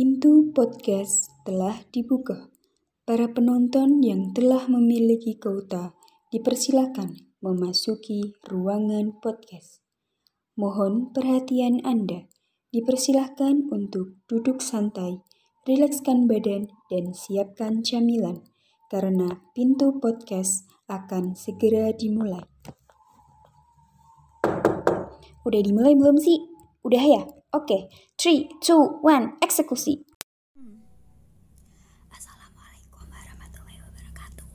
[0.00, 2.48] Pintu podcast telah dibuka.
[3.04, 5.92] Para penonton yang telah memiliki kuota
[6.32, 9.84] dipersilakan memasuki ruangan podcast.
[10.56, 12.32] Mohon perhatian Anda.
[12.72, 15.20] Dipersilakan untuk duduk santai,
[15.68, 18.40] rilekskan badan, dan siapkan camilan
[18.88, 22.48] karena pintu podcast akan segera dimulai.
[25.44, 26.40] Udah dimulai belum sih?
[26.88, 27.39] Udah ya?
[27.50, 30.06] Oke, 3, 2, 1, eksekusi.
[32.14, 34.46] Assalamualaikum warahmatullahi wabarakatuh.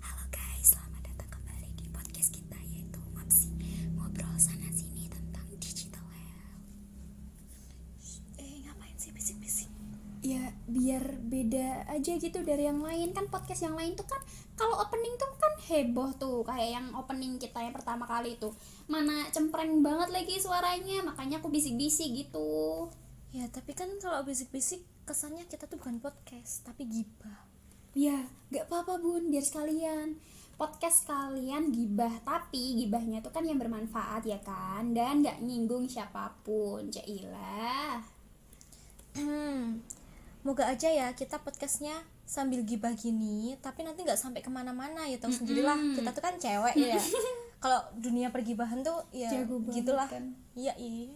[0.00, 3.52] Halo guys, selamat datang kembali di podcast kita yaitu Ngopsi
[3.92, 6.64] Ngobrol sana sini tentang digital health.
[8.40, 9.68] Eh ngapain sih bisik-bisik?
[10.24, 13.12] Ya biar beda aja gitu dari yang lain.
[13.12, 14.24] Kan podcast yang lain tuh kan
[14.60, 18.52] kalau opening tuh kan heboh tuh Kayak yang opening kita yang pertama kali tuh
[18.92, 22.92] Mana cempreng banget lagi suaranya Makanya aku bisik-bisik gitu.
[23.30, 27.46] Ya, tapi kan kalau bisik-bisik kesannya kita tuh bukan podcast, tapi gibah.
[27.94, 30.18] Ya, gak apa-apa bun, biar sekalian.
[30.58, 34.90] Podcast kalian gibah, tapi gibahnya tuh kan yang bermanfaat ya kan?
[34.90, 38.02] Dan gak nyinggung siapa pun, Cailah
[39.14, 39.82] Hmm,
[40.42, 45.18] moga aja ya kita podcastnya sambil gibah gini, tapi nanti nggak sampai ke mana-mana ya
[45.18, 45.74] tahu sendirilah.
[45.98, 46.94] Kita tuh kan cewek ya.
[47.64, 50.06] kalau dunia pergibahan tuh ya Jago gitulah.
[50.06, 50.30] kan.
[50.54, 51.10] Iya, iya.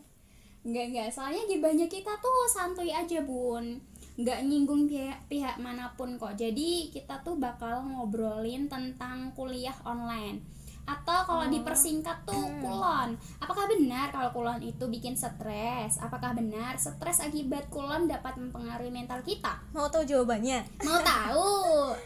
[0.65, 3.85] Enggak, enggak, soalnya gibahnya kita tuh santuy aja bun
[4.17, 10.41] Nggak nyinggung pihak, pihak mana pun kok Jadi kita tuh bakal ngobrolin tentang kuliah online
[10.85, 15.97] Atau kalau dipersingkat tuh kulon Apakah benar kalau kulon itu bikin stres?
[15.97, 19.65] Apakah benar stres akibat kulon dapat mempengaruhi mental kita?
[19.73, 20.61] Mau tahu jawabannya?
[20.85, 21.53] Mau tahu?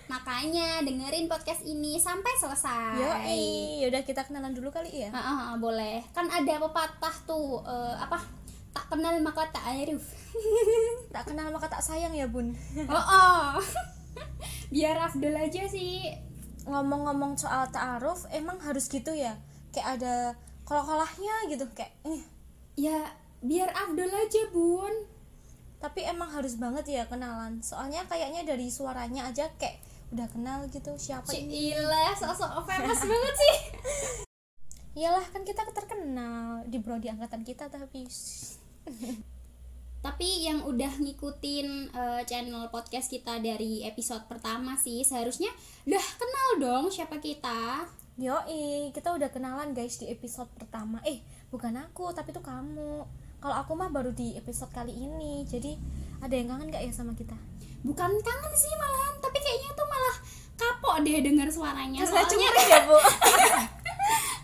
[0.06, 5.11] Makanya dengerin podcast ini sampai selesai Yoi, yaudah kita kenalan dulu kali ya.
[5.11, 6.03] Ah, ah, boleh.
[6.15, 8.23] Kan ada pepatah tuh eh, apa?
[8.71, 10.03] Tak kenal maka tak arif.
[11.15, 12.55] Tak kenal maka tak sayang ya, Bun.
[12.87, 13.59] oh, oh.
[14.73, 16.28] Biar Afdol aja sih.
[16.69, 19.34] Ngomong-ngomong soal ta'aruf, emang harus gitu ya?
[19.73, 20.15] Kayak ada
[20.62, 22.21] kol-kolahnya gitu, kayak eh,
[22.77, 23.09] Ya,
[23.41, 24.93] biar Afdol aja, Bun.
[25.78, 29.78] tapi emang harus banget ya kenalan soalnya kayaknya dari suaranya aja kayak
[30.11, 33.55] udah kenal gitu siapa ini Cila, sosok famous banget sih.
[34.99, 38.11] iyalah kan kita terkenal di bro di angkatan kita tapi
[39.98, 45.50] Tapi yang udah ngikutin eh, channel podcast kita dari episode pertama sih, seharusnya
[45.86, 47.86] udah kenal dong siapa kita.
[48.19, 51.22] yoi kita udah kenalan guys di episode pertama eh
[51.54, 53.06] bukan aku tapi tuh kamu
[53.38, 55.78] kalau aku mah baru di episode kali ini jadi
[56.19, 57.38] ada yang kangen gak ya sama kita
[57.86, 60.16] Bukan kangen sih malahan, tapi kayaknya tuh malah
[60.59, 62.03] kapok deh denger suaranya.
[62.03, 62.98] Saya Soalnya ya bu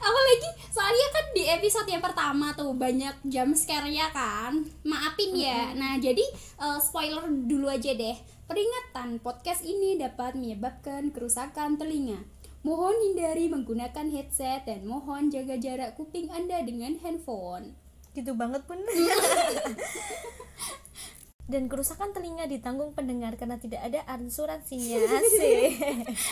[0.05, 4.69] apalagi soalnya kan di episode yang pertama tuh banyak jump scare-nya kan.
[4.85, 5.73] Maafin ya.
[5.73, 6.25] Nah jadi
[6.61, 8.17] eh, spoiler dulu aja deh.
[8.45, 12.21] Peringatan podcast ini dapat menyebabkan kerusakan telinga.
[12.65, 17.77] Mohon hindari menggunakan headset dan mohon jaga jarak kuping anda dengan handphone.
[18.13, 18.79] Gitu banget pun
[21.45, 24.97] dan kerusakan telinga ditanggung pendengar karena tidak ada asuransinya
[25.41, 25.77] sih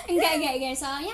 [0.09, 0.75] enggak enggak enggak.
[0.77, 1.13] Soalnya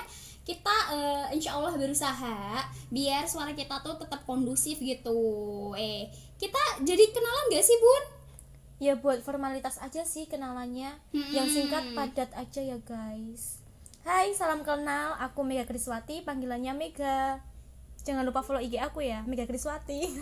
[0.49, 5.21] kita eh, insya Allah berusaha biar suara kita tuh tetap kondusif gitu.
[5.77, 6.09] Eh
[6.41, 8.03] kita jadi kenalan gak sih bun?
[8.81, 10.97] Ya buat formalitas aja sih kenalannya.
[11.13, 11.93] Yang singkat Hmm.
[11.93, 13.61] padat aja ya guys.
[14.01, 15.13] Hai salam kenal.
[15.21, 17.45] Aku Mega Kriswati panggilannya Mega.
[18.01, 20.17] Jangan lupa follow IG aku ya Mega Kriswati.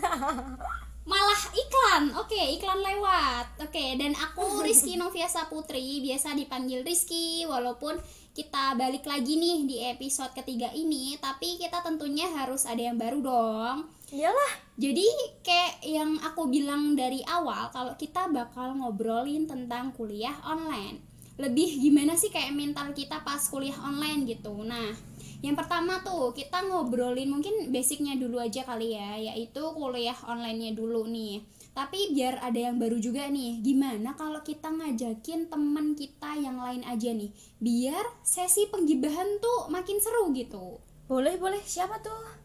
[1.08, 2.02] Malah iklan.
[2.20, 3.64] Oke iklan lewat.
[3.64, 6.04] Oke dan aku Rizky Noviasa Putri.
[6.04, 7.96] Biasa dipanggil Rizky walaupun
[8.38, 13.18] kita balik lagi nih di episode ketiga ini tapi kita tentunya harus ada yang baru
[13.18, 13.90] dong.
[14.14, 14.78] Iyalah.
[14.78, 15.02] Jadi
[15.42, 21.02] kayak yang aku bilang dari awal kalau kita bakal ngobrolin tentang kuliah online.
[21.34, 24.54] Lebih gimana sih kayak mental kita pas kuliah online gitu?
[24.62, 24.94] Nah
[25.42, 31.10] yang pertama tuh kita ngobrolin mungkin basicnya dulu aja kali ya yaitu kuliah onlinenya dulu
[31.10, 31.42] nih
[31.78, 36.82] tapi biar ada yang baru juga nih gimana kalau kita ngajakin teman kita yang lain
[36.82, 37.30] aja nih
[37.62, 40.82] biar sesi penggibahan tuh makin seru gitu.
[41.06, 41.62] Boleh boleh.
[41.62, 42.38] Siapa tuh?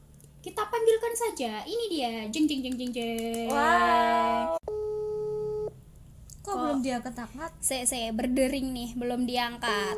[0.44, 1.64] kita panggilkan saja.
[1.64, 2.14] Ini dia.
[2.28, 3.48] Jeng jeng jeng jeng jeng.
[3.48, 4.60] Wow.
[6.44, 9.96] Kok Kok- belum dia angkat se se berdering nih belum diangkat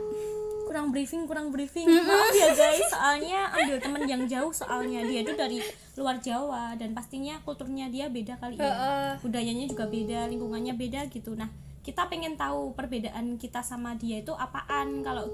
[0.76, 5.40] Kurang briefing kurang briefing Maaf ya guys soalnya ambil temen yang jauh soalnya Dia tuh
[5.40, 5.64] dari
[5.96, 9.10] luar Jawa Dan pastinya kulturnya dia beda kali ya Heeh.
[9.24, 11.48] budayanya juga beda lingkungannya beda gitu nah
[11.80, 15.32] kita pengen tahu perbedaan kita sama dia itu apaan kalau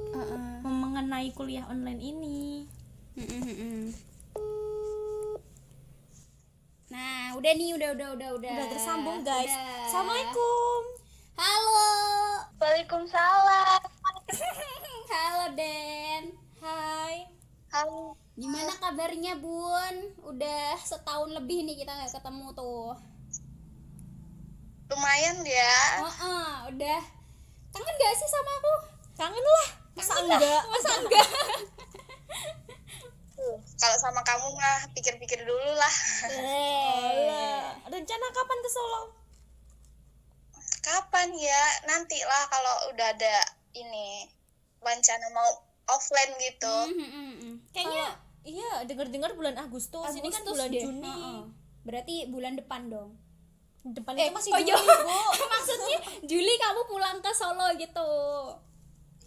[0.61, 2.69] mengenai kuliah online ini
[6.93, 8.51] Nah, udah nih, udah, udah, udah, udah.
[8.61, 9.89] udah tersambung guys Udah.
[9.89, 10.81] assalamualaikum
[11.33, 11.89] Halo.
[12.61, 13.90] Waalaikumsalam.
[15.41, 16.38] Halo Den.
[16.61, 17.25] Hai
[17.73, 18.13] Halo.
[18.38, 20.13] Gimana kabarnya Bun?
[20.21, 22.93] Udah setahun lebih nih kita nggak ketemu tuh.
[24.93, 26.05] Lumayan ya.
[26.05, 27.01] Heeh, udah.
[27.73, 28.73] Kangen gak sih sama aku?
[29.17, 31.29] kangen lah masa enggak Masa enggak?
[33.33, 35.95] Tuh, Kalau sama kamu mah pikir-pikir dulu lah.
[36.38, 39.09] Alah, rencana kapan ke Solo
[40.85, 41.63] Kapan ya?
[41.89, 43.41] Nanti lah kalau udah ada
[43.73, 44.38] ini
[44.81, 45.49] rencana mau
[45.89, 46.75] offline gitu.
[46.89, 47.55] Hmm, hmm, hmm, hmm.
[47.73, 48.07] kayaknya
[48.41, 50.83] iya dengar-dengar bulan Agustus, ini kan Agustus bulan deh.
[50.83, 51.41] Juni Heeh.
[51.81, 53.11] Berarti bulan depan dong.
[53.81, 54.97] depan Eh, itu masih oh Juni iya.
[55.01, 55.19] bu
[55.53, 55.99] Maksudnya
[56.29, 58.09] Juli kamu pulang ke Solo gitu.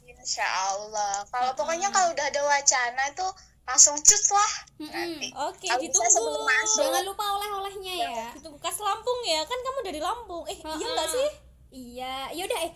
[0.06, 1.26] Insya Allah.
[1.26, 3.26] Kalau pokoknya kalau udah ada wacana itu
[3.64, 4.52] langsung cus lah.
[4.78, 4.94] Mm-mm.
[4.94, 5.28] Nanti.
[5.34, 6.80] oke Kalau bisa sebelum ditunggu.
[6.86, 8.26] Jangan lupa oleh-olehnya ya.
[8.38, 11.30] ditunggu kas Lampung ya kan kamu dari Lampung eh iya nggak sih
[11.74, 12.72] Iya, yaudah eh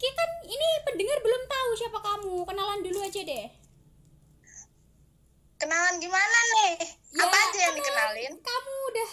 [0.00, 2.34] kita kan ini pendengar belum tahu siapa kamu.
[2.48, 3.46] Kenalan dulu aja deh.
[5.60, 6.72] Kenalan gimana nih?
[7.12, 8.32] Ya, Apa aja yang dikenalin?
[8.40, 9.10] Kamu udah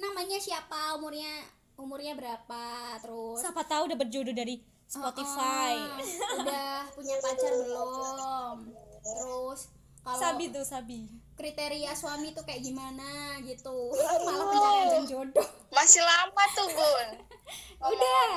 [0.00, 0.96] namanya siapa?
[0.96, 1.44] Umurnya
[1.76, 2.64] umurnya berapa?
[3.04, 6.00] Terus siapa tahu dapat jodoh dari Spotify Ah,
[6.40, 8.56] udah punya pacar belum?
[9.04, 9.60] Terus
[10.00, 13.92] kalau Sabi tuh Sabi kriteria suami tuh kayak gimana gitu.
[13.96, 15.48] Malah pencarian jodoh.
[15.72, 17.08] Masih lama tuh, Bun.
[17.92, 18.28] Udah.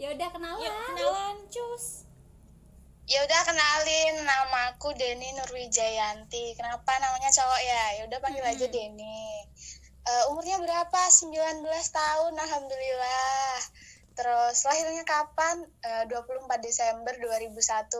[0.00, 0.64] Ya udah kenalan.
[0.64, 2.08] yuk kenalan cus
[3.04, 6.54] Ya udah kenalin namaku Deni Nurwijayanti.
[6.54, 7.84] Kenapa namanya cowok ya?
[7.98, 9.42] Ya udah panggil aja Deni.
[10.00, 11.00] Eh, umurnya berapa?
[11.10, 11.34] 19
[11.90, 13.54] tahun, alhamdulillah.
[14.14, 15.58] Terus lahirnya kapan?
[15.82, 17.58] Eh, 24 Desember 2001.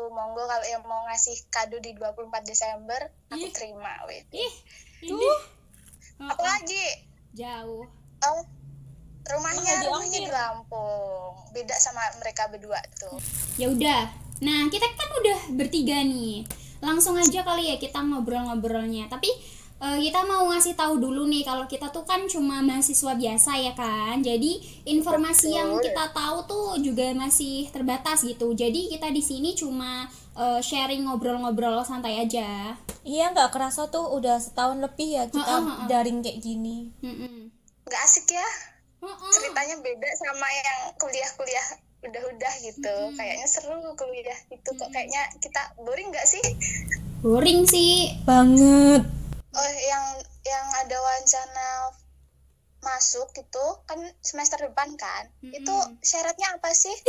[0.08, 3.52] Monggo kalau yang mau ngasih kado di 24 Desember, aku Ih.
[3.52, 3.98] terima.
[4.06, 4.22] weh.
[4.30, 4.54] Ih,
[5.02, 5.38] Tuh.
[6.22, 6.86] Apa lagi?
[7.32, 7.82] jauh.
[8.22, 8.42] Oh,
[9.26, 10.30] rumahnya Oh, di rumahnya di.
[10.30, 11.09] Lampung.
[11.50, 13.18] Beda sama mereka berdua tuh.
[13.56, 14.10] Ya udah.
[14.40, 16.46] Nah, kita kan udah bertiga nih.
[16.80, 19.10] Langsung aja kali ya kita ngobrol-ngobrolnya.
[19.10, 19.28] Tapi
[19.80, 23.72] eh, kita mau ngasih tahu dulu nih kalau kita tuh kan cuma mahasiswa biasa ya
[23.76, 24.24] kan.
[24.24, 25.92] Jadi informasi yang Betul.
[25.92, 28.54] kita tahu tuh juga masih terbatas gitu.
[28.54, 32.72] Jadi kita di sini cuma eh, sharing ngobrol-ngobrol santai aja.
[33.00, 35.86] iya nggak kerasa tuh udah setahun lebih ya kita Heeh, heeh.
[35.88, 36.92] daring kayak gini.
[37.00, 38.44] Nggak asik ya?
[39.00, 39.30] Heeh.
[39.32, 41.66] ceritanya beda sama yang kuliah-kuliah
[42.00, 42.96] udah-udah gitu.
[43.12, 44.88] Kayaknya seru kuliah itu kok.
[44.88, 46.44] Kayaknya kita boring nggak sih?
[47.20, 48.16] Boring sih.
[48.22, 49.04] banget.
[49.50, 50.04] Oh yang
[50.42, 51.68] yang ada wacana
[52.80, 55.28] masuk itu kan semester depan kan?
[55.42, 56.92] Itu syaratnya apa sih?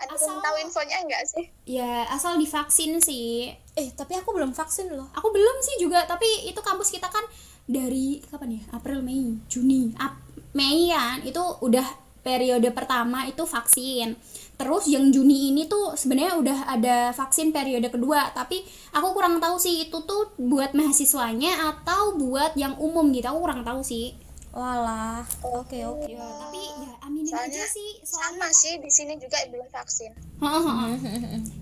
[0.00, 1.44] Ada Asal- tahu infonya enggak sih?
[1.68, 3.52] Ya asal divaksin sih.
[3.76, 5.12] eh tapi aku belum vaksin loh.
[5.12, 7.20] Aku belum sih juga, tapi itu kampus kita kan
[7.68, 8.62] dari kapan ya?
[8.72, 10.16] April, Mei, Juni, Ap
[10.50, 11.86] Mei kan itu udah
[12.20, 14.16] periode pertama itu vaksin.
[14.60, 18.60] Terus yang Juni ini tuh sebenarnya udah ada vaksin periode kedua, tapi
[18.92, 23.24] aku kurang tahu sih itu tuh buat mahasiswanya atau buat yang umum gitu.
[23.32, 24.12] Aku kurang tahu sih.
[24.50, 28.02] walah oke oke Ya, tapi ya aminin Soalnya aja sih.
[28.02, 30.10] Soalnya sama sih di sini juga belum vaksin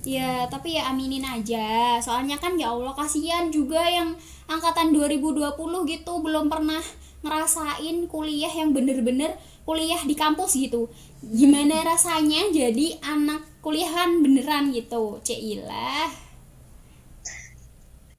[0.09, 2.01] Ya, tapi ya aminin aja.
[2.01, 4.17] Soalnya kan ya Allah kasihan juga yang
[4.49, 5.53] angkatan 2020
[5.85, 6.81] gitu belum pernah
[7.25, 9.35] ngerasain kuliah yang bener-bener
[9.67, 10.89] kuliah di kampus gitu.
[11.21, 15.19] Gimana rasanya jadi anak kuliahan beneran gitu.
[15.23, 16.09] Ceilah.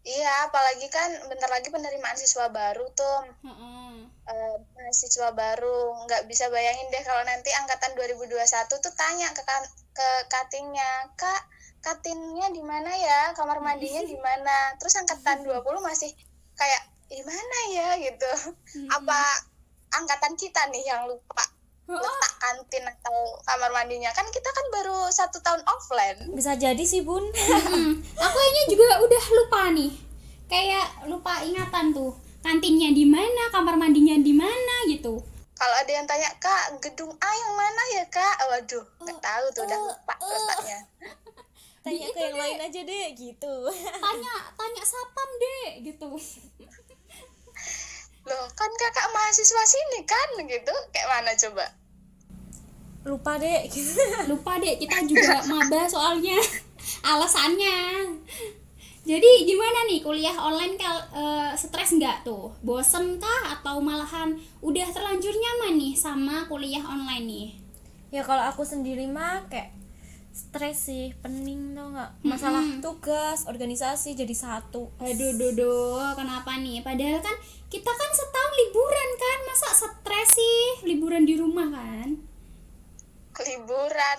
[0.09, 4.09] iya apalagi kan bentar lagi penerimaan siswa baru tuh Heeh.
[4.25, 8.41] eh, mahasiswa baru nggak bisa bayangin deh kalau nanti angkatan 2021
[8.81, 9.61] tuh tanya ke kan,
[9.93, 11.45] ke katingnya kak
[11.85, 16.09] katinnya di mana ya kamar mandinya di mana terus angkatan 20 masih
[16.57, 17.89] kayak di mana ya?
[17.97, 18.31] gitu.
[18.93, 19.19] Apa
[19.97, 21.41] angkatan kita nih yang lupa?
[21.89, 24.13] Letak kantin atau kamar mandinya.
[24.13, 26.29] Kan kita kan baru satu tahun offline.
[26.37, 27.25] Bisa jadi sih bun.
[28.21, 29.89] Aku kayaknya juga udah lupa nih.
[30.45, 32.13] Kayak lupa ingatan tuh.
[32.45, 35.17] Kantinnya di mana, kamar mandinya di mana gitu.
[35.59, 38.35] kalau ada yang tanya kak gedung A yang mana ya kak?
[38.47, 40.79] Waduh nggak tahu tuh udah lupa letaknya.
[41.83, 43.53] Tanya ke yang lain aja deh gitu.
[43.99, 46.15] Tanya, tanya sapam deh gitu.
[48.27, 50.75] Loh kan kakak mahasiswa sini kan gitu.
[50.91, 51.65] Kayak mana coba?
[53.07, 53.95] Lupa deh gitu
[54.27, 56.35] lupa deh kita juga maba soalnya.
[57.03, 58.07] Alasannya.
[59.07, 60.05] Jadi gimana nih?
[60.05, 62.53] Kuliah online kal eh, stres nggak tuh?
[62.61, 63.57] Bosen kah?
[63.57, 67.47] Atau malahan udah terlanjur nyaman nih sama kuliah online nih?
[68.13, 69.78] Ya kalau aku sendiri mah kayak
[70.39, 72.23] stres sih pening tau nggak?
[72.23, 74.87] Masalah tugas organisasi jadi satu.
[75.03, 76.79] Aduh duh, duh, kenapa nih?
[76.79, 77.35] Padahal kan
[77.67, 80.63] kita kan setahun liburan kan masa stres sih?
[80.87, 82.15] Liburan di rumah kan?
[83.39, 84.17] Liburan.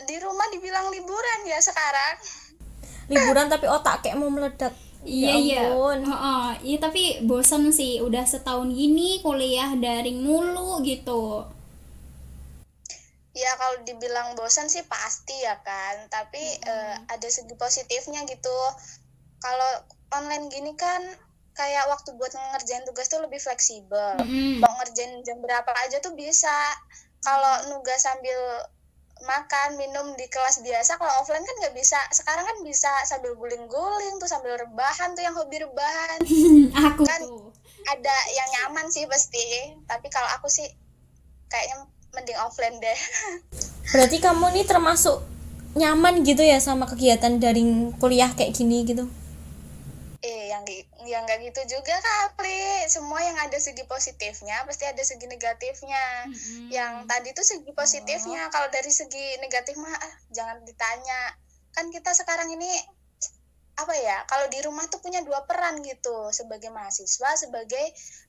[0.00, 2.14] Di rumah dibilang liburan ya sekarang.
[3.10, 4.74] Liburan tapi otak kayak mau meledak.
[5.00, 5.62] Iya Ya iya.
[5.72, 5.98] ampun.
[6.04, 8.04] Heeh, Iya tapi bosan sih.
[8.04, 11.46] Udah setahun gini kuliah daring mulu gitu.
[13.40, 16.06] Ya kalau dibilang bosan sih pasti ya kan.
[16.06, 18.58] Tapi eh, ada segi positifnya gitu.
[19.38, 19.70] Kalau
[20.12, 21.00] online gini kan
[21.50, 24.16] kayak waktu buat ngerjain tugas tuh lebih fleksibel.
[24.18, 24.60] Mm-mm.
[24.60, 26.52] mau ngerjain jam berapa aja tuh bisa.
[27.20, 28.36] Kalau nugas sambil
[29.20, 32.00] makan minum di kelas biasa kalau offline kan nggak bisa.
[32.10, 36.18] Sekarang kan bisa sambil guling-guling tuh sambil rebahan tuh yang hobi rebahan.
[36.88, 37.52] Aku Kan- tuh.
[37.82, 39.72] ada yang nyaman sih pasti.
[39.84, 40.68] Tapi kalau aku sih
[41.46, 42.98] kayaknya mending offline deh.
[43.92, 45.22] Berarti kamu nih termasuk
[45.78, 49.06] nyaman gitu ya sama kegiatan daring kuliah kayak gini gitu?
[50.20, 50.66] Eh yang
[51.06, 51.96] yang nggak gitu juga
[52.36, 56.28] kali semua yang ada segi positifnya pasti ada segi negatifnya.
[56.28, 56.68] Mm-mm.
[56.68, 61.38] yang tadi tuh segi positifnya kalau dari segi negatif mah ah, jangan ditanya.
[61.70, 62.68] Kan kita sekarang ini
[63.78, 66.34] apa ya kalau di rumah tuh punya dua peran gitu.
[66.34, 67.86] Sebagai mahasiswa sebagai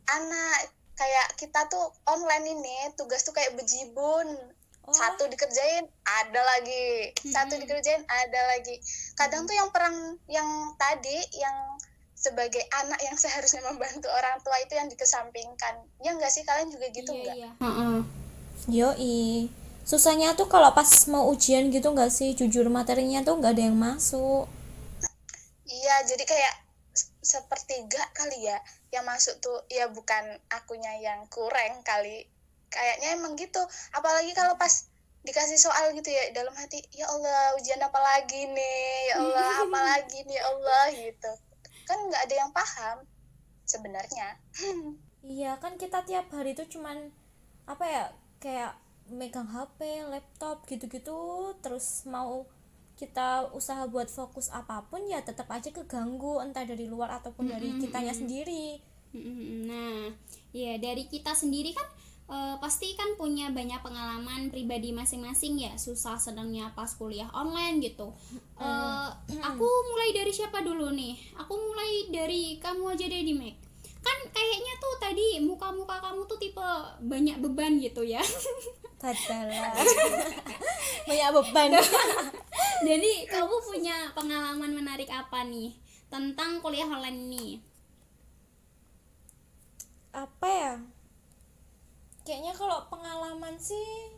[0.08, 4.38] anak kayak kita tuh online ini tugas tuh kayak bejibun.
[4.82, 4.98] Oh.
[4.98, 7.14] satu dikerjain ada lagi.
[7.22, 7.64] Satu Mm-mm.
[7.66, 8.82] dikerjain ada lagi.
[9.14, 11.78] Kadang tuh yang peran yang tadi yang
[12.18, 15.86] sebagai anak yang seharusnya membantu orang tua itu yang dikesampingkan.
[16.02, 16.42] Ya enggak sih?
[16.42, 17.50] Kalian juga gitu Iya enggak iya.
[17.62, 17.98] Heeh.
[18.74, 19.22] yoi.
[19.86, 22.34] Susahnya tuh kalau pas mau ujian gitu nggak sih?
[22.34, 24.50] Jujur materinya tuh nggak ada yang masuk.
[25.66, 26.56] Iya, jadi kayak
[27.22, 28.58] sepertiga kali ya
[28.92, 32.28] yang masuk tuh ya bukan akunya yang kurang kali.
[32.72, 33.60] Kayaknya emang gitu.
[33.96, 34.88] Apalagi kalau pas
[35.24, 39.80] dikasih soal gitu ya dalam hati, ya Allah ujian apa lagi nih, ya Allah apa
[39.96, 41.32] lagi nih ya Allah gitu.
[41.88, 42.98] Kan nggak ada yang paham
[43.64, 44.40] sebenarnya.
[45.36, 47.12] iya kan kita tiap hari tuh cuman
[47.70, 48.06] apa ya
[48.42, 48.74] kayak
[49.12, 52.48] megang HP laptop gitu-gitu terus mau
[53.02, 57.74] kita usaha buat fokus apa pun ya tetap aja keganggu entah dari luar ataupun dari
[57.82, 58.78] kitanya sendiri.
[59.66, 60.14] Nah,
[60.54, 61.90] ya dari kita sendiri kan
[62.30, 68.14] eh, pasti kan punya banyak pengalaman pribadi masing-masing ya, susah senangnya pas kuliah online gitu.
[68.62, 69.10] Eh,
[69.42, 71.18] aku mulai dari siapa dulu nih?
[71.42, 73.58] Aku mulai dari kamu aja deh di Mac.
[74.06, 76.70] Kan kayaknya tuh tadi muka-muka kamu tuh tipe
[77.02, 78.22] banyak beban gitu ya.
[79.02, 79.74] Tadalah.
[81.10, 81.74] banyak beban.
[82.90, 85.74] Jadi kamu punya pengalaman menarik apa nih?
[86.14, 87.48] Tentang kuliah online ini?
[90.12, 90.74] apa ya?
[92.28, 94.12] Kayaknya kalau pengalaman sih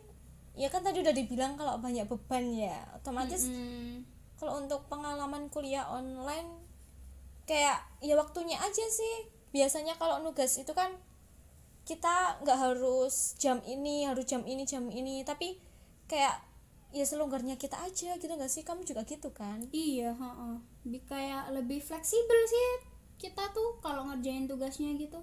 [0.54, 2.82] ya kan tadi udah dibilang kalau banyak beban ya.
[2.98, 4.02] Otomatis Mm,
[4.36, 6.66] kalau untuk pengalaman kuliah online
[7.48, 9.30] kayak ya waktunya aja sih.
[9.54, 10.98] Biasanya kalau nugas itu kan
[11.84, 15.60] kita nggak harus jam ini harus jam ini jam ini tapi
[16.04, 16.40] kayak
[16.90, 20.54] ya selonggarnya kita aja gitu nggak sih kamu juga gitu kan Iya, heeh.
[20.84, 22.68] Bi- Kayak lebih fleksibel sih
[23.16, 25.20] kita tuh kalau ngerjain tugasnya gitu.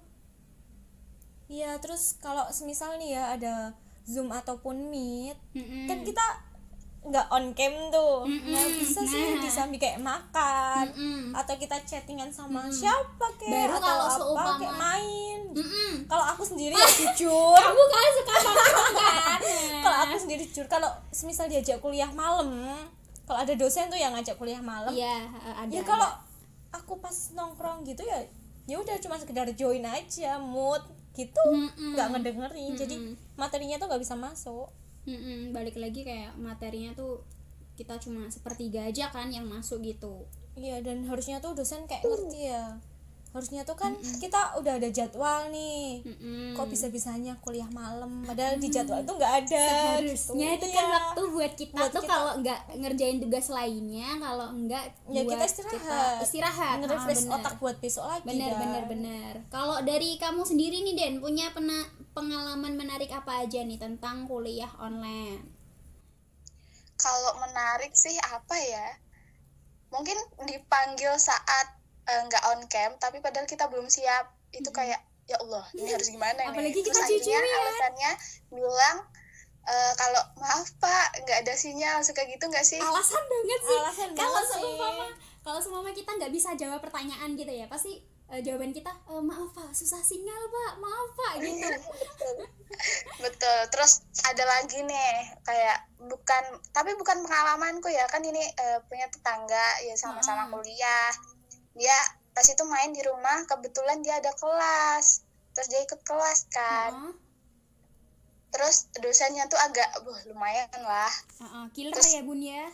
[1.48, 3.54] Iya terus kalau semisal nih ya ada
[4.04, 5.86] zoom ataupun meet Mm-mm.
[5.86, 6.26] kan kita
[7.02, 8.46] nggak on cam tuh Mm-mm.
[8.48, 9.42] nggak bisa sih Nah.
[9.42, 11.34] disambi kayak makan Mm-mm.
[11.34, 15.92] atau kita chattingan sama siapa kayak Baru atau kalau apa seumpama- kayak main Mm-mm.
[16.06, 19.40] kalau aku sendiri ya jujur Kamu kan suka nongkrong kan?
[19.82, 22.54] kalau aku sendiri jujur kalau semisal diajak kuliah malam
[23.24, 25.26] kalau ada dosen tuh yang ngajak kuliah malam eh,
[25.58, 25.68] ada.
[25.68, 26.06] ya kalau
[26.70, 28.22] aku pas nongkrong gitu ya
[28.64, 31.42] ya udah cuma sekedar join aja mood gitu
[31.76, 33.18] nggak ngedengerin jadi Mm-mm.
[33.34, 34.70] materinya tuh nggak bisa masuk
[35.06, 37.26] Mm-mm, balik lagi kayak materinya tuh
[37.74, 40.30] kita cuma sepertiga aja kan yang masuk gitu.
[40.54, 42.76] iya dan harusnya tuh dosen kayak ngerti ya
[43.32, 46.52] harusnya tuh kan kita udah ada jadwal nih Mm-mm.
[46.52, 50.58] kok bisa bisanya kuliah malam padahal di jadwal itu nggak ada harusnya gitu.
[50.58, 50.94] itu kan Iya.
[50.94, 52.12] waktu buat kita Buat tuh kita.
[52.12, 57.38] kalau nggak ngerjain tugas lainnya kalau enggak ya kita istirahat istirahat nge-refresh Ah, bener.
[57.40, 58.60] otak buat besok lagi bener kan.
[58.60, 63.80] bener bener kalau dari kamu sendiri nih Den punya pena- pengalaman menarik apa aja nih
[63.80, 65.40] tentang kuliah online
[66.94, 68.88] Kalau menarik sih apa ya?
[69.90, 70.14] Mungkin
[70.46, 71.81] dipanggil saat
[72.12, 74.26] eh, nggak on cam, tapi padahal kita belum siap.
[74.52, 76.46] Itu kayak ya Allah, ini harus gimana nih?
[76.46, 77.60] Apalagi Terus kita jujur akhirnya ya.
[77.62, 78.12] alasannya
[78.52, 78.98] bilang
[79.64, 82.78] eh, kalau maaf Pak, nggak ada sinyal, suka gitu nggak sih?
[82.78, 84.60] alasan banget sih Alasan kalau banget sih.
[84.60, 85.06] seumpama
[85.42, 89.50] kalau seumpama kita nggak bisa jawab pertanyaan gitu ya pasti eh, jawaban kita "Eh, maaf
[89.52, 91.68] pak susah sinyal pak maaf pak gitu
[93.20, 93.60] Betul.
[93.70, 93.92] Terus
[94.24, 99.94] ada lagi nih kayak bukan tapi bukan pengalamanku ya kan ini eh, punya tetangga ya
[99.96, 100.54] sama-sama Hmm.
[100.54, 101.12] kuliah.
[101.74, 101.98] Dia
[102.32, 105.24] pas itu main di rumah kebetulan dia ada kelas.
[105.52, 106.94] Terus dia ikut kelas kan.
[106.94, 107.16] Heeh.
[108.52, 111.08] terus dosennya tuh agak buh lumayan lah.
[111.40, 112.68] Heeh, killer Terus- ya bun ya?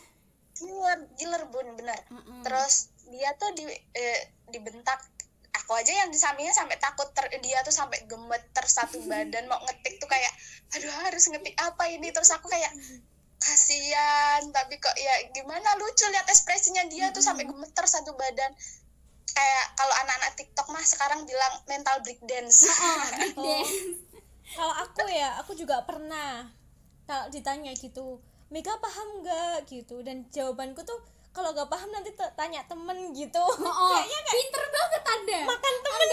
[0.58, 1.94] Killer killer bun bener.
[1.94, 2.42] Heeh.
[2.42, 3.62] terus dia tuh di
[3.94, 4.98] eh, dibentak.
[5.54, 9.62] Aku aja yang di sampingnya sampai takut ter, dia tuh sampai gemeter satu badan mau
[9.70, 10.34] ngetik tuh kayak
[10.74, 12.10] aduh harus ngetik apa ini?
[12.10, 12.74] Terus aku kayak
[13.38, 15.78] kasihan tapi kok ya gimana?
[15.78, 18.50] Lucu lihat ekspresinya dia tuh sampai gemeter satu badan
[19.38, 22.66] kayak kalau anak-anak TikTok mah sekarang bilang mental breakdance.
[23.22, 23.46] Big Oh.
[23.62, 23.74] dance.
[24.48, 26.48] kalau aku ya aku juga pernah
[27.04, 28.18] kalau ditanya gitu
[28.48, 29.68] Mega paham nggak?
[29.68, 30.00] gitu.
[30.00, 30.96] Dan jawabanku tuh
[31.30, 33.44] kalau nggak paham nanti tanya temen gitu.
[33.44, 34.00] Oh,
[34.32, 35.38] pinter banget anda.
[35.46, 36.08] makan temen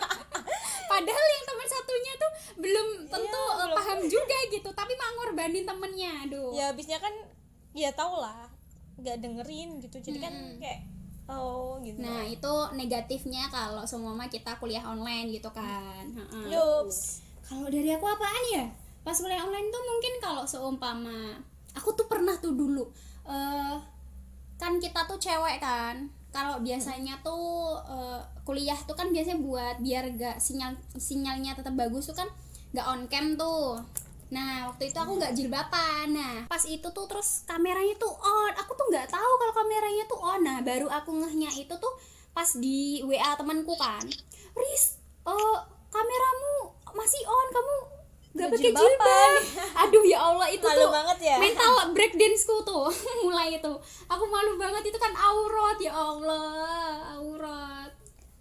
[0.90, 3.76] Padahal yang teman satunya tuh belum tentu Iya, belum.
[3.76, 6.50] paham juga gitu, tapi mau ngorbanin temennya, aduh.
[6.50, 7.14] ya habisnya kan
[7.72, 8.46] ya tau lah
[8.96, 9.96] nggak dengerin gitu.
[10.00, 10.80] Jadi kan kayak
[11.28, 16.04] oh gitu Nah itu negatifnya kalau semua kita kuliah online gitu kan.
[16.06, 16.44] Heeh.
[17.44, 18.64] Kalau dari aku apaan ya?
[19.02, 21.40] Pas kuliah online tuh mungkin kalau seumpama
[21.74, 22.82] aku tuh pernah tuh dulu
[23.30, 23.78] eh
[24.60, 26.08] kan kita tuh cewek kan.
[26.30, 32.06] Kalau biasanya tuh eh, kuliah tuh kan biasanya buat biar gak sinyal sinyalnya tetap bagus
[32.06, 32.28] tuh kan
[32.70, 33.80] gak on cam tuh.
[34.30, 36.14] Nah waktu itu aku nggak jilbaban.
[36.14, 38.52] Nah pas itu tuh terus kameranya tuh on.
[38.54, 40.40] Aku tuh nggak tahu kalau kameranya tuh on.
[40.42, 41.94] Nah baru aku ngehnya itu tuh
[42.30, 44.02] pas di WA temanku kan.
[44.54, 44.84] Riz,
[45.26, 45.56] eh
[45.90, 46.54] kameramu
[46.94, 47.46] masih on.
[47.50, 47.74] Kamu
[48.30, 49.32] nggak pakai jilbab.
[49.82, 51.36] Aduh ya Allah itu Malu tuh banget ya.
[51.42, 52.86] mental breakdance-ku tuh
[53.26, 53.72] mulai itu.
[54.06, 57.90] Aku malu banget itu kan aurat ya Allah aurat.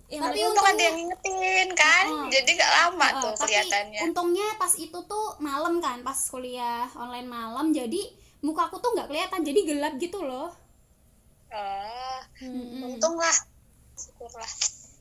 [0.09, 2.33] Ya, Tapi untung ada yang ngingetin kan Heeh.
[2.33, 6.89] jadi gak lama Heeh, tuh tapi kelihatannya untungnya pas itu tuh malam kan pas kuliah
[6.97, 8.09] online malam jadi
[8.41, 10.49] mukaku tuh nggak kelihatan jadi gelap gitu loh
[11.53, 12.89] oh Mm-mm.
[12.97, 13.37] untung lah
[13.93, 14.49] syukurlah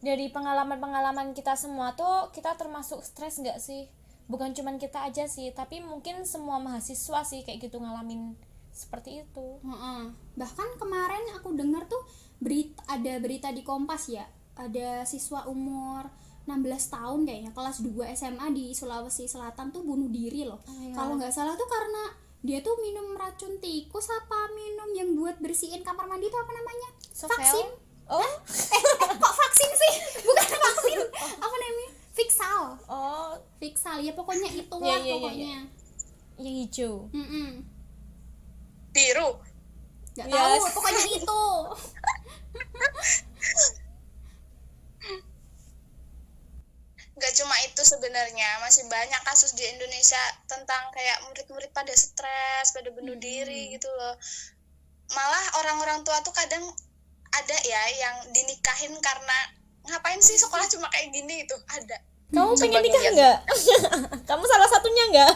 [0.04, 3.88] dari pengalaman-pengalaman kita semua tuh kita termasuk stres nggak sih
[4.28, 8.36] bukan cuman kita aja sih tapi mungkin semua mahasiswa sih kayak gitu ngalamin
[8.76, 10.12] seperti itu Heeh.
[10.36, 12.04] bahkan kemarin aku dengar tuh
[12.38, 16.10] berita ada berita di Kompas ya ada siswa umur
[16.44, 20.58] 16 tahun kayaknya kelas 2 SMA di Sulawesi Selatan tuh bunuh diri loh.
[20.66, 20.92] Iya.
[20.92, 22.02] kalau nggak salah tuh karena
[22.38, 26.88] dia tuh minum racun tikus apa minum yang buat bersihin kamar mandi itu apa namanya?
[27.10, 27.34] Sovel?
[27.34, 27.68] vaksin?
[28.06, 28.22] Oh.
[28.22, 28.82] Eh
[29.14, 29.92] kok vaksin sih?
[30.26, 30.98] Bukan vaksin.
[31.36, 31.90] Apa namanya?
[32.10, 32.62] Fixal.
[32.86, 33.36] Oh.
[33.58, 35.58] Fixal ya pokoknya itulah Iya, iya, iya, pokoknya.
[36.38, 36.94] Yang hijau.
[37.12, 37.50] Mm-mm.
[38.88, 39.30] biru
[40.16, 40.34] nggak Yes.
[40.34, 41.42] tahu pokoknya itu
[47.18, 52.94] nggak cuma itu sebenarnya masih banyak kasus di Indonesia tentang kayak murid-murid pada stres pada
[52.94, 54.14] bunuh diri gitu loh.
[55.10, 56.62] Malah orang-orang tua tuh kadang
[57.34, 59.38] ada ya yang dinikahin karena
[59.90, 61.42] ngapain sih sekolah cuma kayak gini?
[61.42, 61.98] Itu ada.
[62.28, 63.38] Kamu Coba pengen nikah nggak?
[64.28, 65.32] Kamu salah satunya nggak?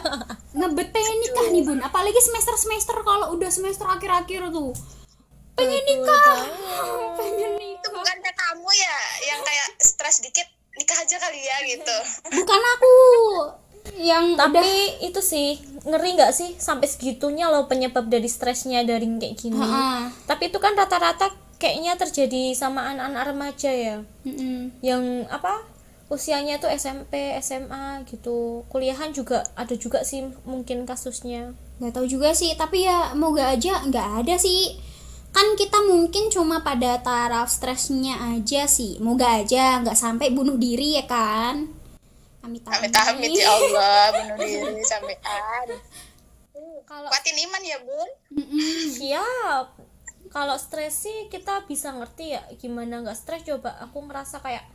[0.55, 1.79] Ngebet pengen nikah nih bun.
[1.83, 4.71] Apalagi semester semester kalau udah semester akhir akhir tuh.
[5.59, 6.47] Pengen nikah.
[7.19, 8.97] pengen itu nikah bukannya kamu ya
[9.33, 10.45] yang kayak stres dikit
[10.83, 11.97] nikah aja kali ya gitu.
[12.43, 12.95] Bukan aku.
[14.03, 14.67] Yang udah tapi
[14.99, 16.59] itu sih ngeri nggak sih?
[16.59, 19.55] Sampai segitunya loh penyebab dari stresnya dari kayak gini.
[19.55, 20.11] Heeh.
[20.27, 23.97] tapi itu kan rata-rata kayaknya terjadi sama anak-anak remaja ya.
[24.27, 24.75] Mm-mm.
[24.83, 25.63] yang apa
[26.11, 28.67] usianya tuh SMP SMA gitu.
[28.67, 31.55] Kuliahan juga ada juga sih mungkin kasusnya.
[31.79, 34.75] Nggak tahu juga sih tapi ya moga aja nggak ada sih
[35.33, 39.01] kan kita mungkin cuma pada taraf stresnya aja sih.
[39.01, 41.67] Moga aja nggak sampai bunuh diri ya kan?
[42.45, 42.93] Amit amit.
[42.93, 45.67] Amit ya Allah bunuh diri sampean
[46.93, 48.09] kalau kuatin iman ya bun.
[49.01, 49.65] Siap.
[50.29, 53.45] Kalau stres sih kita bisa ngerti ya gimana nggak stres.
[53.45, 54.65] Coba aku ngerasa kayak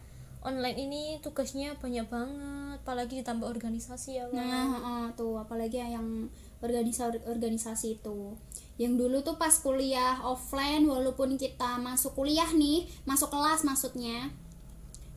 [0.43, 6.31] online ini tugasnya banyak banget apalagi ditambah organisasi ya kan Nah, heeh, tuh apalagi yang
[6.59, 8.35] organisasi organisasi itu.
[8.79, 14.31] Yang dulu tuh pas kuliah offline walaupun kita masuk kuliah nih, masuk kelas maksudnya.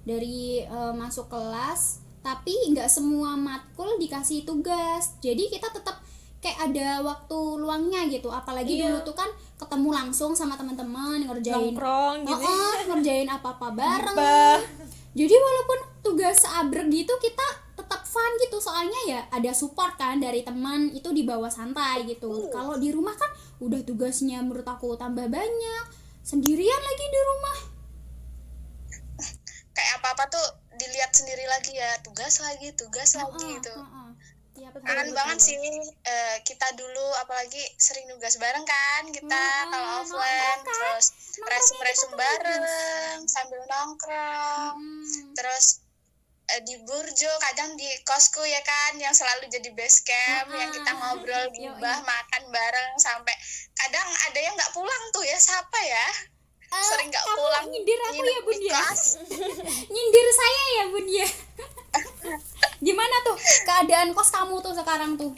[0.01, 5.17] Dari eh, masuk kelas, tapi nggak semua matkul dikasih tugas.
[5.21, 6.01] Jadi kita tetap
[6.41, 8.33] kayak ada waktu luangnya gitu.
[8.33, 8.89] Apalagi Iya.
[8.89, 9.29] dulu tuh kan
[9.61, 12.49] ketemu langsung sama teman-teman ngerjain nongkrong gitu
[12.89, 14.17] ngerjain apa-apa bareng.
[14.17, 14.57] Bah.
[15.13, 17.47] Jadi walaupun tugas seabrek gitu kita
[17.91, 22.47] tetap fun gitu soalnya ya ada support kan dari teman itu di bawah santai gitu.
[22.47, 23.27] Kalau di rumah kan
[23.59, 25.83] udah tugasnya menurut aku tambah banyak.
[26.23, 27.57] Sendirian lagi di rumah.
[29.75, 30.47] kayak apa apa tuh
[30.79, 33.75] dilihat sendiri lagi ya tugas lagi tugas lagi Heeh, gitu
[34.71, 35.59] betul, kangen banget sih
[36.07, 40.95] eh, kita dulu apalagi sering nugas bareng kan kita Mm-mm, kalau offline nongkrong kan?
[40.95, 41.05] terus
[41.43, 45.33] resum resum bareng sambil nongkrong Hmm.
[45.35, 45.83] terus
[46.61, 50.91] di Burjo kadang di kosku ya kan yang selalu jadi base camp Ah, yang kita
[50.91, 53.35] ngobrol gibah makan bareng sampai
[53.73, 56.07] kadang ada yang nggak pulang tuh ya siapa ya?
[56.67, 58.81] Eh, sering nggak pulang nyindir aku ya bun ya?
[59.93, 61.27] nyindir saya ya bun ya?
[62.85, 65.31] Gimana tuh keadaan kos kamu tuh sekarang tuh?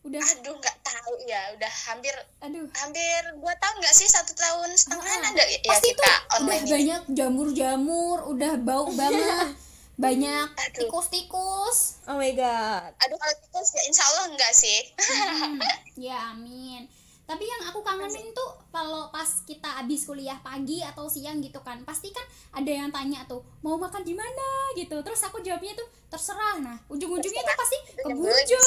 [0.00, 0.18] Udah?
[0.20, 2.64] Aduh nggak tahu ya udah hampir aduh.
[2.72, 6.60] hampir dua tahun nggak sih satu tahun setengahan Ah, ada ya pasti kita udah online
[6.60, 6.70] ini.
[6.70, 9.52] banyak jamur-jamur udah bau banget
[9.98, 12.06] banyak tikus-tikus.
[12.06, 12.94] Oh my god.
[13.02, 14.78] Aduh kalau itu ya insya Allah enggak sih.
[14.94, 15.58] Hmm,
[16.06, 16.86] ya amin.
[17.28, 21.84] Tapi yang aku kangenin tuh kalau pas kita habis kuliah pagi atau siang gitu kan
[21.84, 22.24] pasti kan
[22.56, 24.72] ada yang tanya tuh mau makan di mana?
[24.78, 25.02] gitu.
[25.02, 26.62] Terus aku jawabnya tuh terserah.
[26.62, 28.58] Nah ujung-ujungnya tuh pasti ke Burjo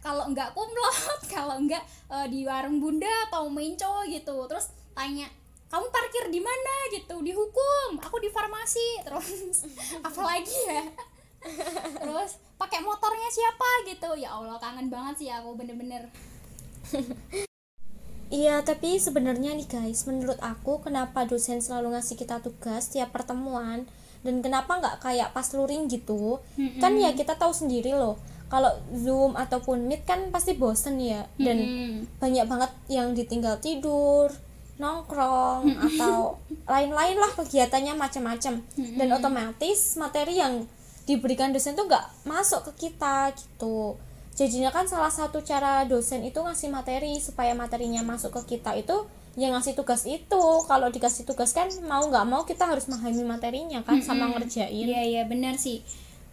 [0.00, 1.82] kalau enggak kumlot kalau enggak
[2.14, 4.46] eh, di warung bunda atau menco gitu.
[4.46, 5.26] Terus tanya
[5.76, 6.74] kamu parkir di mana?
[6.88, 7.12] Gitu.
[7.20, 8.88] Dihukum aku di farmasi.
[9.04, 9.68] Terus
[10.00, 10.84] apalagi ya?
[12.00, 13.84] Terus pakai motornya siapa?
[13.84, 14.24] Gitu.
[14.24, 16.08] Ya allah kangen banget sih aku bener-bener.
[18.26, 23.86] Iya, tapi sebenarnya nih guys, menurut aku kenapa dosen selalu ngasih kita tugas tiap pertemuan
[24.26, 26.42] dan kenapa nggak kayak pas luring gitu?
[26.82, 28.18] Kan ya kita tahu sendiri loh,
[28.50, 32.18] kalau Zoom ataupun Meet kan pasti bosen ya dan Mm-mm.
[32.18, 34.34] banyak banget yang ditinggal tidur,
[34.76, 36.36] nongkrong atau
[36.68, 38.60] lain-lain lah kegiatannya macam-macam.
[38.76, 40.68] Dan otomatis materi yang
[41.06, 43.96] diberikan dosen tuh nggak masuk ke kita gitu.
[44.36, 49.08] Jadinya kan salah satu cara dosen itu ngasih materi supaya materinya masuk ke kita itu
[49.40, 50.42] yang ngasih tugas itu.
[50.68, 54.68] Kalau dikasih tugas kan mau nggak mau kita harus memahami materinya kan sama ngerjain.
[54.68, 55.80] Iya iya benar sih.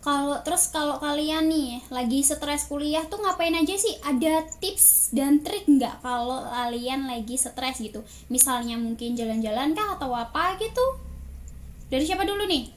[0.04, 3.96] Kalau terus kalau kalian nih lagi stres kuliah tuh ngapain aja sih?
[4.04, 8.04] Ada tips dan trik nggak kalau kalian lagi stres gitu?
[8.28, 10.84] Misalnya mungkin jalan-jalan kah atau apa gitu?
[11.88, 12.68] Dari siapa dulu nih?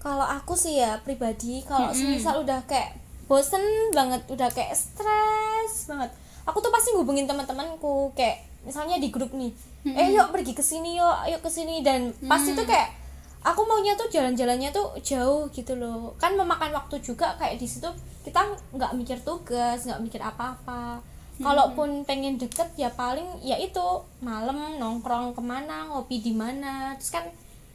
[0.00, 2.96] Kalau aku sih ya pribadi kalau semisal udah kayak
[3.28, 3.60] bosen
[3.92, 6.16] banget, udah kayak stres banget.
[6.48, 9.52] Aku tuh pasti hubungin teman-temanku kayak misalnya di grup nih.
[9.84, 13.03] Eh yuk pergi ke sini yuk, ayo ke sini dan pasti tuh kayak
[13.44, 16.16] aku maunya tuh jalan-jalannya tuh jauh gitu loh.
[16.16, 17.86] Kan memakan waktu juga kayak di situ
[18.24, 18.40] kita
[18.72, 20.98] nggak mikir tugas, nggak mikir apa-apa.
[21.36, 23.82] Kalaupun pengen deket ya paling ya itu
[24.18, 26.94] malam nongkrong ke mana, ngopi di mana.
[26.96, 27.24] Terus kan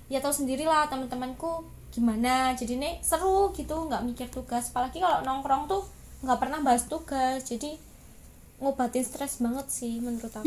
[0.09, 5.65] ya tahu sendirilah teman-temanku gimana jadi nih seru gitu nggak mikir tugas apalagi kalau nongkrong
[5.65, 5.81] tuh
[6.21, 7.77] nggak pernah bahas tugas jadi
[8.61, 10.45] ngobatin stres banget sih menurut aku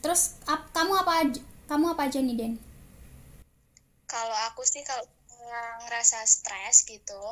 [0.00, 1.12] Terus ap- kamu apa
[1.66, 2.52] kamu apa aja nih Den?
[4.10, 5.06] Kalau aku sih kalau
[5.86, 7.22] ngerasa stres gitu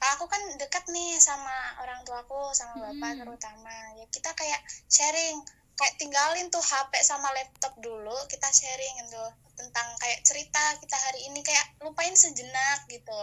[0.00, 1.52] aku kan dekat nih sama
[1.84, 3.72] orang tuaku sama bapak terutama.
[4.00, 5.44] Ya kita kayak sharing
[5.76, 9.24] kayak tinggalin tuh HP sama laptop dulu kita sharing gitu
[9.56, 13.20] tentang kayak cerita kita hari ini kayak lupain sejenak gitu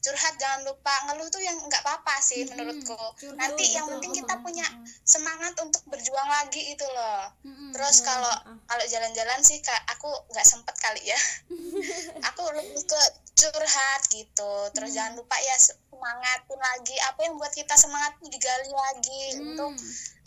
[0.00, 0.94] curhat jangan lupa.
[1.08, 2.96] Ngeluh tuh yang nggak apa-apa sih menurutku.
[3.20, 3.94] Curhat nanti yang betul.
[4.00, 4.66] penting kita punya
[5.04, 7.32] semangat untuk berjuang lagi itu loh.
[7.44, 7.72] Mm-mm.
[7.76, 8.34] terus kalau
[8.66, 11.20] kalau jalan-jalan sih kak aku nggak sempet kali ya.
[12.32, 13.00] Aku lebih ke
[13.36, 14.52] curhat gitu.
[14.76, 16.96] Terus jangan lupa ya semangatin lagi.
[17.08, 19.72] Apa yang buat kita semangat digali lagi untuk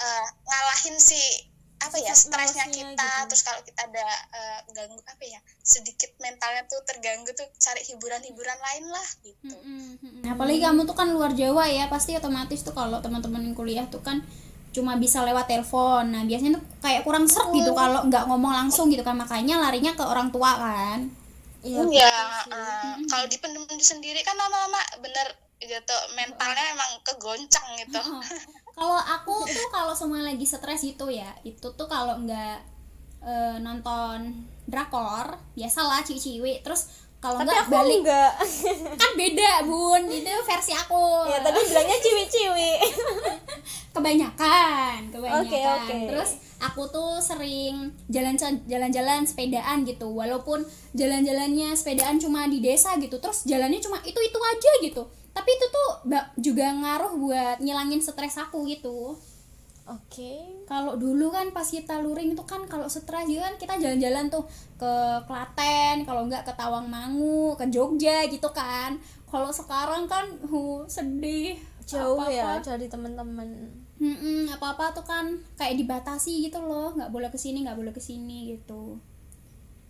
[0.01, 1.21] eh, ngalahin si
[1.85, 3.27] apa ya stresnya kita gitu.
[3.29, 4.07] terus kalau kita ada
[4.39, 10.23] eh, ganggu apa ya sedikit mentalnya tuh terganggu tuh cari hiburan-hiburan lain lah gitu Mm-mm.
[10.33, 14.01] Apalagi kamu tuh kan luar Jawa ya, pasti otomatis tuh kalau teman-teman yang kuliah tuh
[14.07, 14.17] kan
[14.75, 16.03] cuma bisa lewat telepon.
[16.13, 19.15] Nah, biasanya tuh kayak kurang seret gitu kalau nggak ngomong langsung gitu kan.
[19.21, 20.99] Makanya larinya ke orang tua kan.
[21.63, 22.11] iya Iya,
[22.43, 22.51] sih.
[22.51, 25.27] eh, kalau dipendem sendiri kan lama-lama bener
[25.63, 28.01] gitu mentalnya emang kegoncang gitu.
[28.73, 32.57] Kalau aku tuh kalau semua lagi stres gitu ya, itu tuh kalau nggak
[33.21, 36.65] eh, nonton drakor, biasalah ciwi-ciwi.
[36.65, 36.89] Terus
[37.23, 38.31] kalau nggak aku balik enggak
[39.01, 41.31] kan beda bun, itu versi aku.
[41.31, 42.71] ya tadi bilangnya ciwi-ciwi
[43.95, 45.97] kebanyakan kebanyakan Oke, oke.
[46.11, 48.35] terus aku tuh sering jalan
[48.67, 54.39] jalan-jalan sepedaan gitu walaupun jalan-jalannya sepedaan cuma di desa gitu terus jalannya cuma itu itu
[54.43, 55.03] aja gitu
[55.33, 55.89] tapi itu tuh
[56.37, 59.17] juga ngaruh buat ngilangin stres aku gitu.
[59.83, 60.63] Oke.
[60.63, 64.47] Kalau dulu kan pas kita luring itu kan kalau stres gitu kan kita jalan-jalan tuh
[64.79, 64.93] ke
[65.27, 68.95] Klaten kalau nggak ke Tawangmangu ke Jogja gitu kan.
[69.27, 71.59] Kalau sekarang kan huh, sedih.
[71.83, 72.31] Jauh Apa-apa.
[72.31, 73.83] ya dari teman-teman.
[74.03, 78.03] Mm-mm, apa-apa tuh kan kayak dibatasi gitu loh nggak boleh ke sini nggak boleh ke
[78.03, 78.99] sini gitu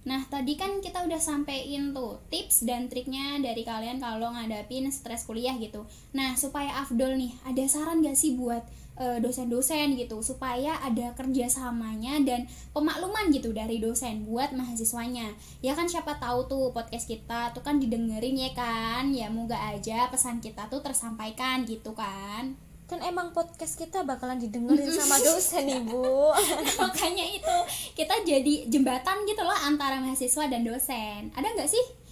[0.04, 5.24] Nah, tadi kan kita udah sampein tuh tips dan triknya dari kalian kalau ngadapin stres
[5.24, 5.88] kuliah gitu.
[6.12, 8.68] Nah, supaya afdol nih, ada saran gak sih buat
[9.00, 15.34] eh, dosen-dosen gitu supaya ada kerjasamanya dan pemakluman gitu dari dosen buat mahasiswanya.
[15.66, 19.10] Ya kan siapa tahu tuh podcast kita tuh kan didengerin ya kan.
[19.16, 22.60] Ya moga aja pesan kita tuh tersampaikan gitu kan.
[22.84, 26.32] Kan emang podcast kita bakalan didengerin sama dosen ibu.
[26.84, 27.56] Makanya itu
[27.96, 31.32] kita jadi jembatan gitu loh antara mahasiswa dan dosen.
[31.34, 32.04] Ada nggak sih?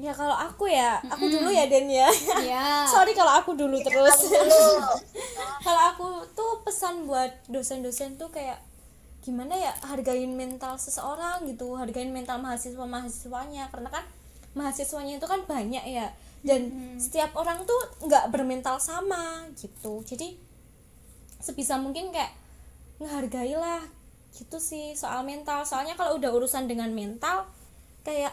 [0.00, 2.08] ya kalau aku ya aku dulu ya Den ya.
[2.40, 2.68] Iya.
[2.96, 4.32] sorry kalau aku dulu terus.
[5.60, 8.56] kalau aku tuh pesan buat dosen-dosen tuh kayak
[9.20, 14.04] gimana ya hargain mental seseorang gitu hargain mental mahasiswa mahasiswanya karena kan
[14.56, 16.08] mahasiswanya itu kan banyak ya
[16.40, 20.00] dan setiap orang tuh nggak bermental sama gitu.
[20.04, 20.36] Jadi
[21.40, 22.32] sebisa mungkin kayak
[23.00, 23.84] ngehargailah
[24.36, 25.64] gitu sih soal mental.
[25.68, 27.48] Soalnya kalau udah urusan dengan mental
[28.04, 28.32] kayak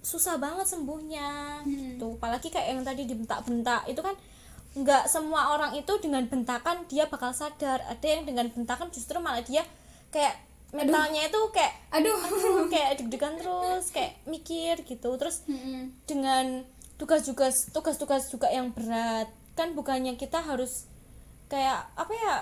[0.00, 2.18] susah banget sembuhnya gitu.
[2.18, 3.86] Apalagi kayak yang tadi dibentak-bentak.
[3.86, 4.16] Itu kan
[4.70, 7.78] nggak semua orang itu dengan bentakan dia bakal sadar.
[7.86, 9.62] Ada yang dengan bentakan justru malah dia
[10.10, 10.34] kayak
[10.70, 12.14] mentalnya itu kayak Aduh.
[12.14, 15.10] aduh, kayak deg-degan terus kayak mikir gitu.
[15.18, 15.94] Terus Mm-mm.
[16.06, 16.62] dengan
[17.00, 19.32] tugas-tugas tugas-tugas juga yang berat.
[19.56, 20.84] Kan bukannya kita harus
[21.48, 22.34] kayak apa ya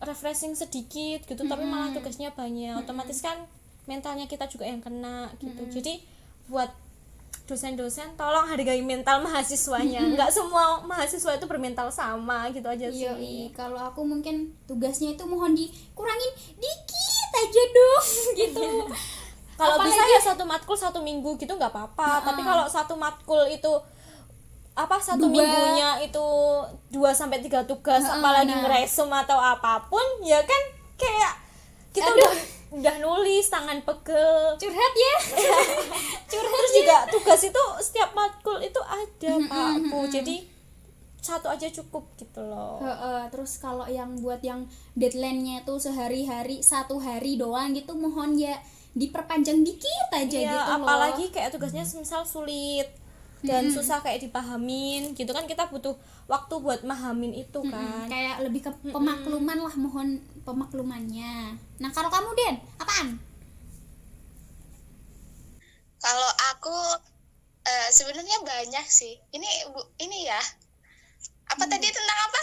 [0.00, 2.74] refreshing sedikit gitu tapi malah tugasnya banyak.
[2.76, 3.46] Otomatis kan
[3.86, 5.62] mentalnya kita juga yang kena gitu.
[5.70, 6.02] Jadi
[6.50, 6.68] buat
[7.46, 10.02] dosen-dosen tolong hargai mental mahasiswanya.
[10.14, 13.50] Nggak semua mahasiswa itu bermental sama gitu aja Iya, sih.
[13.50, 18.06] kalau aku mungkin tugasnya itu mohon dikurangin dikit aja dong
[18.46, 18.68] gitu.
[19.60, 22.22] kalau bisa ya satu matkul satu minggu gitu nggak apa-apa.
[22.22, 23.72] Tapi kalau satu matkul itu
[24.72, 25.34] apa satu Dua.
[25.34, 26.26] minggunya itu
[26.88, 28.62] dua sampai tiga tugas Heeh, apalagi nah.
[28.64, 30.62] ngeresum atau apa pun ya kan
[30.94, 31.32] kayak
[31.90, 32.32] kita udah
[32.70, 35.14] udah nulis tangan pegel Curhat ya.
[36.30, 40.46] terus juga tugas itu setiap matkul itu ada pak bu jadi
[41.20, 46.96] satu aja cukup gitu loh Heeh, terus kalau yang buat yang deadline-nya tuh sehari-hari satu
[46.96, 48.56] hari doang gitu mohon ya
[48.90, 50.78] diperpanjang dikit aja Iya, gitu loh.
[50.80, 52.88] apalagi kayak tugasnya misal sulit
[53.40, 55.96] dan susah kayak dipahamin gitu kan kita butuh
[56.28, 61.56] waktu buat mahamin itu kan kayak lebih ke pemakluman lah mohon pemaklumannya.
[61.80, 63.08] Nah, kalau kamu Den, apaan?
[66.00, 66.76] Kalau aku
[67.64, 69.20] eh, sebenarnya banyak sih.
[69.32, 70.40] Ini Bu, ini ya.
[71.50, 72.40] Apa tadi tentang apa?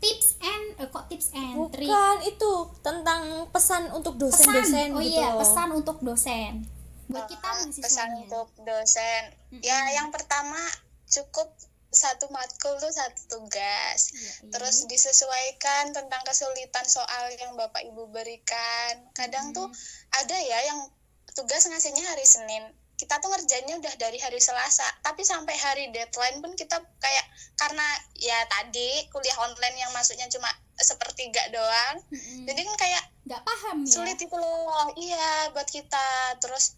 [0.00, 1.88] Tips and eh, kok tips and trick?
[1.90, 4.96] bukan itu tentang pesan untuk dosen-dosen pesan.
[4.96, 5.40] Oh gitu iya, loh.
[5.44, 6.64] pesan untuk dosen.
[7.10, 8.22] Buat kita Eh, pesan mahasiswanya.
[8.22, 9.22] untuk dosen.
[9.58, 10.58] Ya, yang pertama
[11.06, 11.50] cukup
[11.90, 14.00] satu matkul tuh satu tugas.
[14.08, 19.10] Iya, Terus disesuaikan tentang kesulitan soal yang Bapak Ibu berikan.
[19.10, 19.66] Kadang tuh
[20.12, 20.86] ada ya yang
[21.32, 22.62] tugas ngasihnya hari Senin.
[22.94, 27.86] Kita tuh ngerjainnya udah dari hari Selasa, tapi sampai hari deadline pun kita kayak karena
[28.14, 30.46] ya tadi kuliah online yang masuknya cuma
[30.76, 31.96] sepertiga doang.
[32.06, 32.44] Mm-mm.
[32.44, 33.90] Jadi kan kayak nggak paham ya.
[33.90, 36.06] sulit itu loh iya buat kita
[36.38, 36.76] terus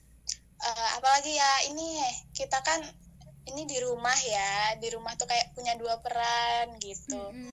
[0.63, 1.99] eh, apalagi ya ini
[2.35, 2.81] kita kan
[3.51, 7.51] ini di rumah ya di rumah tuh kayak punya dua peran gitu Mm-mm.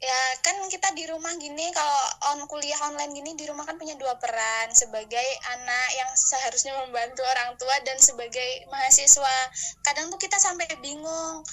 [0.00, 3.96] ya kan kita di rumah gini kalau on kuliah online gini di rumah kan punya
[3.96, 9.36] dua peran sebagai anak yang seharusnya membantu orang tua dan sebagai mahasiswa
[9.84, 11.44] kadang tuh kita sampai bingung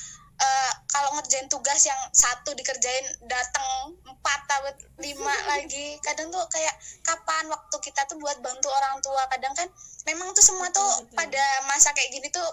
[0.41, 4.67] eh, kalau ngerjain tugas yang satu dikerjain datang empat atau
[4.99, 6.01] lima lagi.
[6.01, 6.73] Kadang tuh kayak
[7.05, 9.23] kapan waktu kita tuh buat bantu orang tua?
[9.29, 9.69] Kadang kan
[10.09, 12.43] memang tuh semua tuh pada masa kayak gini tuh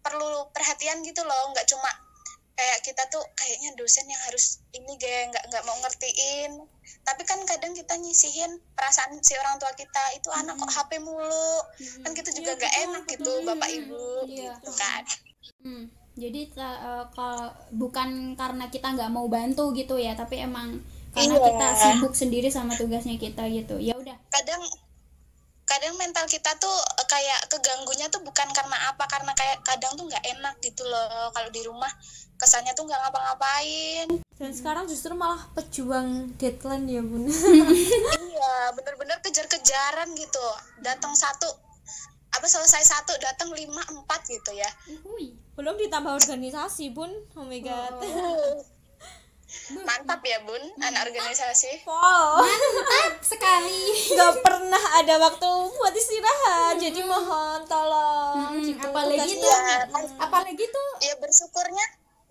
[0.00, 1.50] perlu perhatian gitu loh.
[1.52, 1.90] Nggak cuma
[2.54, 6.60] kayak kita tuh kayaknya dosen yang harus ini gak nggak nggak mau ngertiin.
[7.00, 11.52] Tapi kan kadang kita nyisihin perasaan si orang tua kita itu anak kok HP mulu.
[12.04, 14.52] Kan gitu juga nggak enak gitu bapak ibu Iya.
[14.60, 15.02] gitu kan.
[15.64, 15.84] Hmm,
[16.20, 20.76] jadi ta- eh, kalau bukan karena kita nggak mau bantu gitu ya, tapi emang
[21.10, 21.42] karena Iya.
[21.42, 23.80] kita sibuk sendiri sama tugasnya kita gitu.
[23.80, 24.14] Ya udah.
[24.30, 24.60] kadang
[25.64, 30.04] kadang mental kita tuh eh, kayak keganggunya tuh bukan karena apa karena kayak kadang tuh
[30.04, 31.86] nggak enak gitu loh kalau di rumah
[32.34, 37.22] kesannya tuh nggak ngapa-ngapain dan sekarang justru malah pejuang deadline ya bun
[38.26, 40.42] iya bener-bener kejar-kejaran gitu
[40.80, 41.46] datang satu
[42.30, 45.38] apa selesai satu datang lima empat gitu ya Uhuy.
[45.60, 47.12] Belum ditambah organisasi bun.
[47.36, 48.00] Oh my god.
[49.84, 51.84] Mantap ya bun anak organisasi.
[51.84, 52.40] Wow.
[52.40, 54.16] Mantap sekali.
[54.16, 59.84] nggak pernah ada waktu buat istirahat jadi mohon tolong gitu apalagi tuh, Iya.
[60.16, 61.86] apalagi tuh ya bersyukurnya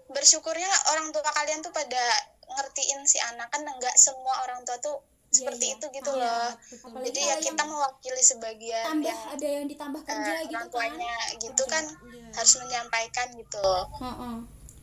[0.10, 2.02] bersyukurnya orang tua kalian tuh pada
[2.50, 3.46] ngertiin si anak.
[3.54, 5.76] Kan enggak semua orang tua tuh seperti iya.
[5.78, 6.50] itu gitu Ah, iya, loh.
[6.90, 10.50] Apalagi jadi ya kita yang mewakili sebagian tambah yang ada yang ditambah kerja eh, gitu
[10.50, 12.30] orang kan tuanya gitu kan Iya.
[12.34, 13.68] harus menyampaikan gitu
[14.02, 14.36] Heeh.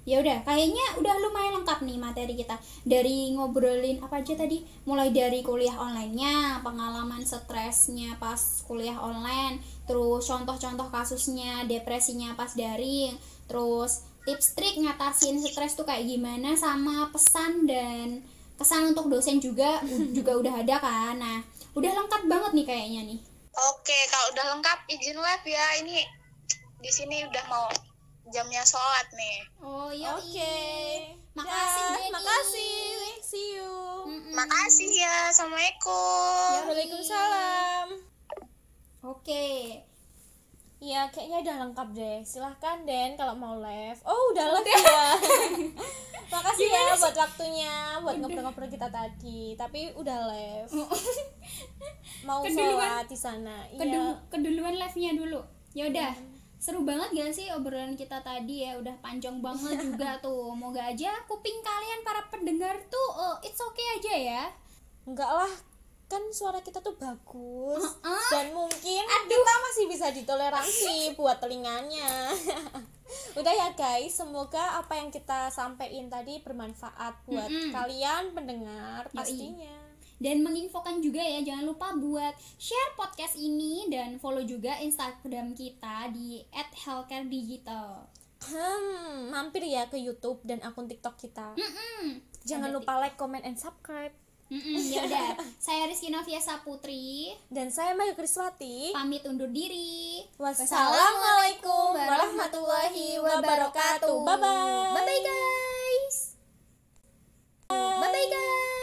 [0.07, 2.55] Ya udah, kayaknya udah lumayan lengkap nih materi kita.
[2.87, 4.63] Dari ngobrolin apa aja tadi?
[4.87, 8.39] Mulai dari kuliah online-nya, pengalaman stresnya pas
[8.71, 13.19] kuliah online, terus contoh-contoh kasusnya, depresinya pas daring,
[13.51, 18.23] terus tips trik ngatasin stres tuh kayak gimana sama pesan dan
[18.57, 19.81] kesan untuk dosen juga
[20.17, 21.15] juga udah ada kan.
[21.17, 21.39] Nah,
[21.73, 23.21] udah lengkap banget nih kayaknya nih.
[23.57, 26.05] oke kalau udah lengkap izin live ya ini
[26.77, 27.69] di sini udah mau
[28.29, 30.13] jamnya sholat nih Oh iya.
[30.13, 30.57] Oke.
[31.33, 32.13] Makasih, Dah, Denny.
[32.13, 32.85] Makasih.
[33.25, 33.73] See you.
[34.07, 34.33] Mm-mm.
[34.33, 37.87] makasih ya assalamualaikum Waalaikumsalam.
[39.03, 39.47] Oke.
[40.87, 42.19] Iya, kayaknya udah lengkap deh.
[42.23, 43.99] Silahkan Den kalau mau live.
[44.07, 44.79] Oh, udah live ya.
[46.33, 47.75] Makasih ya buat waktunya,
[48.07, 49.59] buat ngobrol-ngobrol kita tadi.
[49.59, 50.71] Tapi udah live.
[52.27, 52.79] Mau Keduluan.
[52.79, 53.57] sholat di sana.
[53.67, 54.15] Iya.
[54.31, 55.43] keduluan live-nya dulu.
[55.75, 56.15] Ya udah.
[56.57, 60.55] Seru banget gak sih obrolan kita tadi ya udah panjang banget juga tuh.
[60.55, 64.43] Moga aja kuping kalian para pendengar tuh eh, it's okay aja ya.
[65.07, 65.53] Enggak lah,
[66.07, 68.29] kan suara kita tuh bagus Heeh.
[68.31, 72.31] dan mungkin kita masih bisa ditoleransi buat telinganya.
[73.39, 77.71] Udah ya guys, semoga apa yang kita sampaikan tadi bermanfaat buat Mm-mm.
[77.75, 79.19] kalian pendengar Yoi.
[79.19, 79.77] pastinya.
[80.17, 86.09] Dan menginfokan juga ya jangan lupa buat share podcast ini dan follow juga Instagram kita
[86.15, 88.09] di @healthcaredigital.
[88.47, 91.53] Hmm, mampir ya ke YouTube dan akun TikTok kita.
[91.59, 92.23] Mm-mm.
[92.47, 94.15] Jangan Ada lupa like, comment, and subscribe.
[94.47, 95.35] Mm-mm, ya udah.
[95.59, 98.95] Saya Rizky Novia Saputri Dan saya Mayu Kriswati.
[98.95, 100.23] pamit undur diri.
[100.39, 104.23] Wassalamualaikum warahmatullahi wabarakatuh.
[104.23, 104.95] Bye bye.
[104.95, 106.17] Bye bye guys.
[107.67, 108.75] Bye bye